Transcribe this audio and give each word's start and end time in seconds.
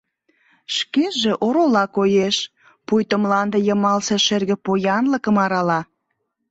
Шкеже 0.75 1.31
оролла 1.45 1.85
коеш, 1.97 2.37
пуйто 2.87 3.15
мланде 3.21 3.57
йымалсе 3.67 4.15
шерге 4.25 4.55
поянлыкым 4.65 5.35
арала. 5.45 5.79